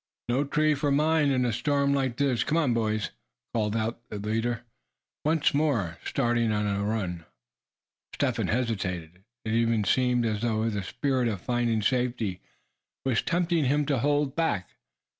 "No 0.27 0.43
tree 0.43 0.73
for 0.73 0.89
mine 0.89 1.29
in 1.29 1.45
a 1.45 1.53
storm 1.53 1.93
like 1.93 2.17
this, 2.17 2.43
come 2.43 2.57
on 2.57 2.73
boys;" 2.73 3.11
called 3.53 3.75
out 3.75 3.99
the 4.09 4.15
patrol 4.17 4.33
leader, 4.33 4.61
once 5.23 5.53
more 5.53 5.99
starting 6.03 6.51
on 6.51 6.65
a 6.65 6.83
run. 6.83 7.23
Step 8.15 8.37
Hen 8.37 8.47
hesitated. 8.47 9.23
It 9.45 9.53
even 9.53 9.83
seemed 9.83 10.25
as 10.25 10.41
though 10.41 10.67
the 10.71 10.81
spirit 10.81 11.27
of 11.27 11.39
finding 11.41 11.83
safety 11.83 12.41
was 13.05 13.21
tempting 13.21 13.65
him 13.65 13.85
to 13.85 13.99
hold 13.99 14.35
back. 14.35 14.71